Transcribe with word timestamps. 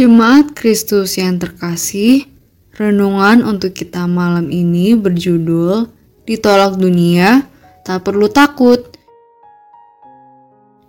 Jemaat 0.00 0.56
Kristus 0.56 1.20
yang 1.20 1.36
terkasih, 1.36 2.24
renungan 2.72 3.44
untuk 3.44 3.76
kita 3.76 4.08
malam 4.08 4.48
ini 4.48 4.96
berjudul 4.96 5.92
Ditolak 6.24 6.80
Dunia, 6.80 7.44
Tak 7.84 8.08
Perlu 8.08 8.32
Takut. 8.32 8.80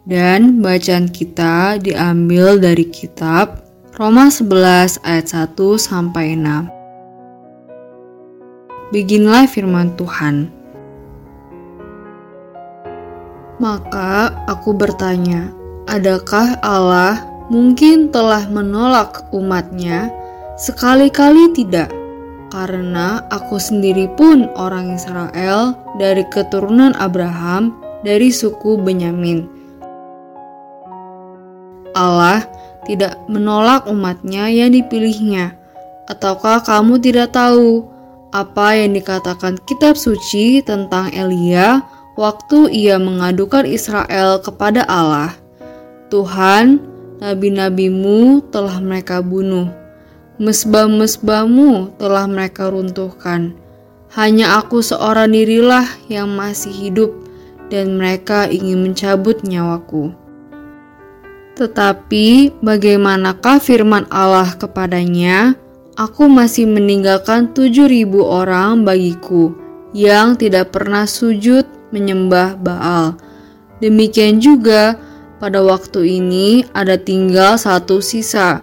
Dan 0.07 0.63
bacaan 0.63 1.11
kita 1.11 1.75
diambil 1.83 2.55
dari 2.55 2.87
kitab 2.87 3.67
Roma 3.99 4.31
11 4.31 5.03
ayat 5.03 5.27
1 5.27 5.59
sampai 5.75 6.39
6. 6.39 6.71
Beginilah 8.95 9.43
firman 9.51 9.91
Tuhan. 9.99 10.47
Maka 13.59 14.39
aku 14.47 14.71
bertanya, 14.71 15.51
adakah 15.91 16.55
Allah 16.63 17.30
mungkin 17.51 18.15
telah 18.15 18.47
menolak 18.47 19.27
umatnya, 19.35 20.07
sekali-kali 20.55 21.51
tidak, 21.51 21.91
karena 22.47 23.27
aku 23.27 23.59
sendiri 23.59 24.07
pun 24.15 24.47
orang 24.55 24.95
Israel 24.95 25.75
dari 25.99 26.23
keturunan 26.31 26.95
Abraham 26.95 27.75
dari 28.07 28.31
suku 28.31 28.79
Benyamin. 28.79 29.51
Allah 31.91 32.47
tidak 32.87 33.19
menolak 33.27 33.83
umatnya 33.83 34.47
yang 34.47 34.71
dipilihnya. 34.71 35.59
Ataukah 36.07 36.63
kamu 36.63 37.03
tidak 37.03 37.35
tahu 37.35 37.83
apa 38.31 38.79
yang 38.79 38.95
dikatakan 38.95 39.59
kitab 39.67 39.99
suci 39.99 40.63
tentang 40.63 41.11
Elia 41.11 41.83
waktu 42.15 42.71
ia 42.71 42.95
mengadukan 42.95 43.67
Israel 43.67 44.39
kepada 44.39 44.87
Allah? 44.87 45.35
Tuhan 46.11 46.90
nabi-nabimu 47.21 48.49
telah 48.49 48.81
mereka 48.81 49.21
bunuh. 49.21 49.69
Mesbah-mesbahmu 50.41 52.01
telah 52.01 52.25
mereka 52.25 52.73
runtuhkan. 52.73 53.53
Hanya 54.17 54.57
aku 54.57 54.81
seorang 54.81 55.31
dirilah 55.31 55.85
yang 56.09 56.33
masih 56.33 56.73
hidup 56.73 57.13
dan 57.69 57.95
mereka 57.95 58.49
ingin 58.49 58.89
mencabut 58.89 59.39
nyawaku. 59.45 60.11
Tetapi 61.55 62.57
bagaimanakah 62.59 63.61
firman 63.61 64.09
Allah 64.09 64.57
kepadanya? 64.57 65.53
Aku 65.93 66.25
masih 66.25 66.65
meninggalkan 66.65 67.53
tujuh 67.53 67.85
ribu 67.85 68.25
orang 68.25 68.81
bagiku 68.81 69.53
yang 69.93 70.33
tidak 70.33 70.73
pernah 70.73 71.05
sujud 71.05 71.69
menyembah 71.93 72.57
Baal. 72.57 73.19
Demikian 73.77 74.41
juga 74.41 74.97
pada 75.41 75.65
waktu 75.65 76.21
ini 76.21 76.69
ada 76.77 77.01
tinggal 77.01 77.57
satu 77.57 77.97
sisa, 77.97 78.61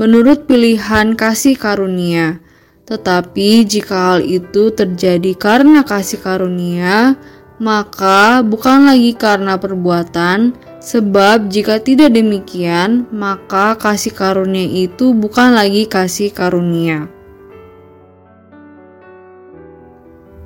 menurut 0.00 0.48
pilihan 0.48 1.12
kasih 1.12 1.60
karunia. 1.60 2.40
Tetapi 2.88 3.68
jika 3.68 4.16
hal 4.16 4.24
itu 4.24 4.72
terjadi 4.72 5.36
karena 5.36 5.84
kasih 5.84 6.24
karunia, 6.24 7.20
maka 7.60 8.40
bukan 8.40 8.88
lagi 8.88 9.12
karena 9.12 9.60
perbuatan, 9.60 10.56
sebab 10.80 11.52
jika 11.52 11.82
tidak 11.82 12.16
demikian, 12.16 13.04
maka 13.12 13.76
kasih 13.76 14.16
karunia 14.16 14.88
itu 14.88 15.12
bukan 15.12 15.52
lagi 15.52 15.84
kasih 15.84 16.32
karunia. 16.32 17.12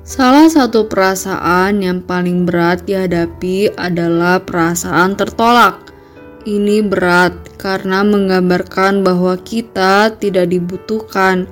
Salah 0.01 0.49
satu 0.49 0.89
perasaan 0.89 1.85
yang 1.85 2.01
paling 2.01 2.49
berat 2.49 2.89
dihadapi 2.89 3.69
adalah 3.77 4.41
perasaan 4.41 5.13
tertolak. 5.13 5.93
Ini 6.41 6.81
berat 6.89 7.37
karena 7.61 8.01
menggambarkan 8.01 9.05
bahwa 9.05 9.37
kita 9.37 10.09
tidak 10.17 10.49
dibutuhkan. 10.49 11.45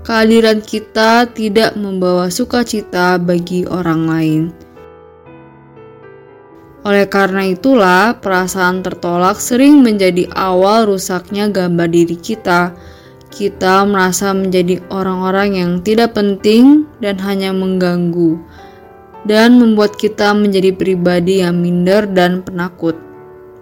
Kehadiran 0.00 0.64
kita 0.64 1.28
tidak 1.28 1.76
membawa 1.76 2.32
sukacita 2.32 3.20
bagi 3.20 3.68
orang 3.68 4.02
lain. 4.08 4.42
Oleh 6.88 7.04
karena 7.04 7.52
itulah, 7.52 8.16
perasaan 8.16 8.80
tertolak 8.80 9.36
sering 9.36 9.84
menjadi 9.84 10.24
awal 10.32 10.88
rusaknya 10.88 11.52
gambar 11.52 11.92
diri 11.92 12.16
kita 12.16 12.72
kita 13.30 13.86
merasa 13.86 14.34
menjadi 14.34 14.82
orang-orang 14.90 15.56
yang 15.56 15.72
tidak 15.80 16.18
penting 16.18 16.84
dan 16.98 17.16
hanya 17.22 17.54
mengganggu, 17.54 18.36
dan 19.24 19.62
membuat 19.62 19.94
kita 19.96 20.34
menjadi 20.34 20.74
pribadi 20.74 21.40
yang 21.40 21.62
minder 21.62 22.10
dan 22.10 22.42
penakut. 22.42 22.98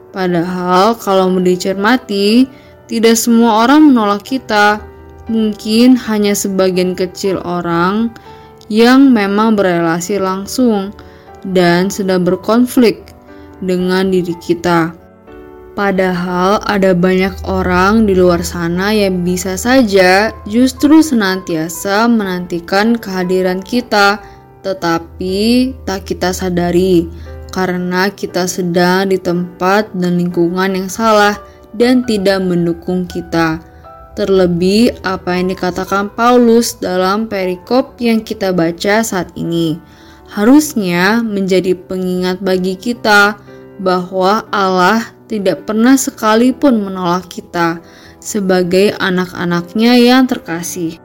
Padahal, 0.08 0.96
kalau 0.96 1.28
dicermati, 1.36 2.48
tidak 2.88 3.20
semua 3.20 3.68
orang 3.68 3.92
menolak 3.92 4.24
kita. 4.24 4.80
Mungkin 5.28 6.00
hanya 6.08 6.32
sebagian 6.32 6.96
kecil 6.96 7.36
orang 7.44 8.08
yang 8.72 9.12
memang 9.12 9.60
berelasi 9.60 10.16
langsung 10.16 10.96
dan 11.44 11.92
sedang 11.92 12.24
berkonflik 12.24 13.12
dengan 13.60 14.08
diri 14.08 14.32
kita. 14.40 14.96
Padahal 15.78 16.58
ada 16.66 16.90
banyak 16.90 17.46
orang 17.46 18.02
di 18.02 18.18
luar 18.18 18.42
sana 18.42 18.90
yang 18.90 19.22
bisa 19.22 19.54
saja 19.54 20.34
justru 20.42 20.98
senantiasa 20.98 22.10
menantikan 22.10 22.98
kehadiran 22.98 23.62
kita, 23.62 24.18
tetapi 24.66 25.70
tak 25.86 26.02
kita 26.10 26.34
sadari 26.34 27.06
karena 27.54 28.10
kita 28.10 28.50
sedang 28.50 29.14
di 29.14 29.22
tempat 29.22 29.94
dan 29.94 30.18
lingkungan 30.18 30.74
yang 30.74 30.90
salah 30.90 31.38
dan 31.78 32.02
tidak 32.02 32.42
mendukung 32.42 33.06
kita. 33.06 33.62
Terlebih 34.18 34.98
apa 35.06 35.38
yang 35.38 35.54
dikatakan 35.54 36.10
Paulus 36.10 36.74
dalam 36.74 37.30
perikop 37.30 37.94
yang 38.02 38.26
kita 38.26 38.50
baca 38.50 39.06
saat 39.06 39.30
ini 39.38 39.78
harusnya 40.26 41.22
menjadi 41.22 41.78
pengingat 41.78 42.42
bagi 42.42 42.74
kita 42.74 43.38
bahwa 43.78 44.42
Allah 44.50 45.17
tidak 45.28 45.68
pernah 45.68 45.94
sekalipun 45.94 46.80
menolak 46.80 47.28
kita 47.28 47.78
sebagai 48.18 48.96
anak-anaknya 48.98 50.00
yang 50.00 50.26
terkasih. 50.26 50.98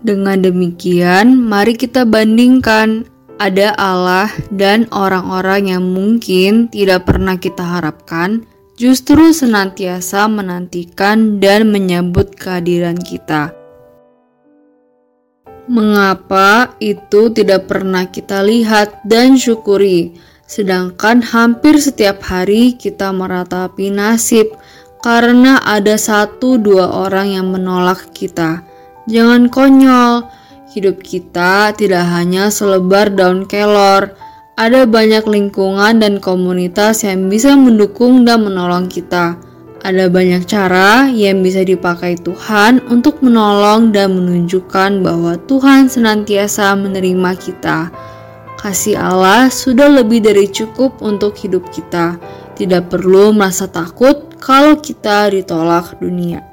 Dengan 0.00 0.40
demikian, 0.40 1.36
mari 1.36 1.76
kita 1.76 2.08
bandingkan 2.08 3.04
ada 3.36 3.76
Allah 3.76 4.32
dan 4.48 4.88
orang-orang 4.88 5.76
yang 5.76 5.84
mungkin 5.84 6.72
tidak 6.72 7.04
pernah 7.04 7.36
kita 7.36 7.60
harapkan, 7.60 8.48
justru 8.80 9.36
senantiasa 9.36 10.24
menantikan 10.24 11.36
dan 11.36 11.68
menyambut 11.68 12.32
kehadiran 12.32 12.96
kita. 12.96 13.52
Mengapa 15.68 16.74
itu 16.80 17.28
tidak 17.30 17.68
pernah 17.68 18.08
kita 18.08 18.40
lihat 18.40 19.04
dan 19.04 19.36
syukuri? 19.36 20.16
Sedangkan 20.50 21.22
hampir 21.22 21.78
setiap 21.78 22.26
hari 22.26 22.74
kita 22.74 23.14
meratapi 23.14 23.94
nasib 23.94 24.50
karena 24.98 25.62
ada 25.62 25.94
satu 25.94 26.58
dua 26.58 26.90
orang 27.06 27.38
yang 27.38 27.54
menolak 27.54 28.10
kita. 28.10 28.66
Jangan 29.06 29.46
konyol, 29.46 30.26
hidup 30.74 31.06
kita 31.06 31.70
tidak 31.78 32.02
hanya 32.10 32.50
selebar 32.50 33.14
daun 33.14 33.46
kelor. 33.46 34.10
Ada 34.58 34.90
banyak 34.90 35.22
lingkungan 35.22 36.02
dan 36.02 36.18
komunitas 36.18 37.06
yang 37.06 37.30
bisa 37.30 37.54
mendukung 37.54 38.26
dan 38.26 38.42
menolong 38.42 38.90
kita. 38.90 39.38
Ada 39.86 40.10
banyak 40.10 40.50
cara 40.50 41.06
yang 41.14 41.46
bisa 41.46 41.62
dipakai 41.62 42.18
Tuhan 42.18 42.82
untuk 42.90 43.22
menolong 43.22 43.94
dan 43.94 44.18
menunjukkan 44.18 44.98
bahwa 44.98 45.38
Tuhan 45.46 45.86
senantiasa 45.86 46.74
menerima 46.74 47.38
kita. 47.38 48.09
Kasih 48.60 49.00
Allah 49.00 49.48
sudah 49.48 49.88
lebih 49.88 50.20
dari 50.20 50.44
cukup 50.44 51.00
untuk 51.00 51.32
hidup 51.40 51.64
kita. 51.72 52.20
Tidak 52.60 52.92
perlu 52.92 53.32
merasa 53.32 53.64
takut 53.64 54.36
kalau 54.36 54.76
kita 54.76 55.32
ditolak 55.32 55.96
dunia. 55.96 56.44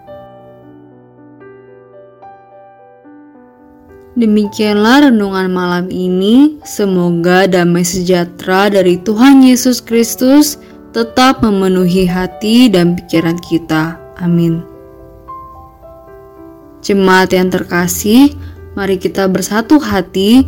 Demikianlah 4.15 5.11
renungan 5.11 5.51
malam 5.51 5.85
ini. 5.91 6.63
Semoga 6.63 7.43
damai 7.43 7.83
sejahtera 7.83 8.71
dari 8.71 8.95
Tuhan 9.03 9.43
Yesus 9.43 9.83
Kristus 9.83 10.55
tetap 10.95 11.43
memenuhi 11.43 12.07
hati 12.07 12.71
dan 12.71 12.95
pikiran 12.95 13.35
kita. 13.43 13.99
Amin. 14.23 14.63
Jemaat 16.79 17.35
yang 17.35 17.51
terkasih, 17.51 18.31
mari 18.79 18.95
kita 18.95 19.27
bersatu 19.27 19.75
hati 19.75 20.47